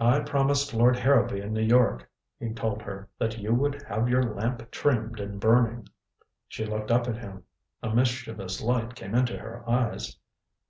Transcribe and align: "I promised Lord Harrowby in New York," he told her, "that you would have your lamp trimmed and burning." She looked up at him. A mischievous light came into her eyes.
"I 0.00 0.18
promised 0.18 0.74
Lord 0.74 0.96
Harrowby 0.96 1.40
in 1.40 1.52
New 1.52 1.62
York," 1.62 2.10
he 2.40 2.52
told 2.52 2.82
her, 2.82 3.08
"that 3.18 3.38
you 3.38 3.54
would 3.54 3.80
have 3.84 4.08
your 4.08 4.24
lamp 4.24 4.68
trimmed 4.72 5.20
and 5.20 5.38
burning." 5.38 5.86
She 6.48 6.66
looked 6.66 6.90
up 6.90 7.06
at 7.06 7.18
him. 7.18 7.44
A 7.80 7.94
mischievous 7.94 8.60
light 8.60 8.96
came 8.96 9.14
into 9.14 9.38
her 9.38 9.62
eyes. 9.70 10.16